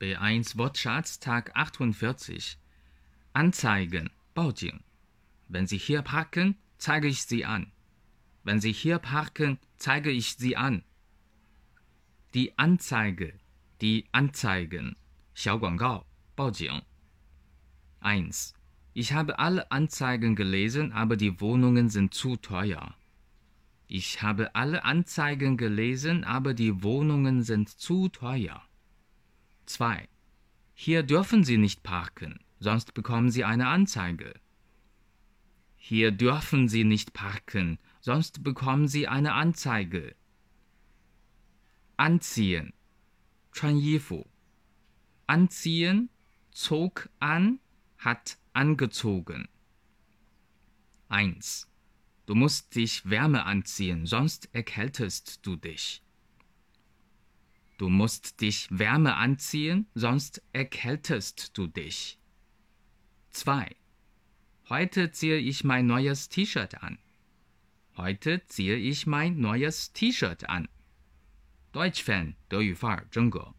[0.00, 2.58] B1 Wortschatz Tag 48.
[3.32, 4.82] Anzeigen, 报警.
[5.48, 7.72] Wenn Sie hier parken, zeige ich Sie an.
[8.44, 10.82] Wenn Sie hier parken, zeige ich Sie an.
[12.34, 13.34] Die Anzeige,
[13.80, 14.96] die Anzeigen,
[15.34, 16.04] 小广告，
[16.34, 16.82] 报警.
[18.00, 18.54] 1.
[18.94, 22.94] Ich habe alle Anzeigen gelesen, aber die Wohnungen sind zu teuer.
[23.86, 28.62] Ich habe alle Anzeigen gelesen, aber die Wohnungen sind zu teuer.
[29.66, 30.08] 2.
[30.74, 34.34] Hier dürfen Sie nicht parken, sonst bekommen Sie eine Anzeige.
[35.76, 40.14] Hier dürfen Sie nicht parken, sonst bekommen Sie eine Anzeige.
[41.96, 42.72] Anziehen.
[43.52, 44.26] 穿衣服.
[45.26, 46.08] Anziehen,
[46.50, 47.60] zog an,
[47.98, 49.48] hat angezogen.
[51.08, 51.68] 1.
[52.26, 56.02] Du musst dich Wärme anziehen, sonst erkältest du dich.
[57.78, 62.18] Du musst dich Wärme anziehen, sonst erkältest du dich.
[63.30, 63.74] 2.
[64.68, 66.98] Heute ziehe ich mein neues T-Shirt an.
[67.96, 70.68] Heute ziehe ich mein neues T-Shirt an.
[71.72, 73.54] Deutsch-Fan 德语范儿真格。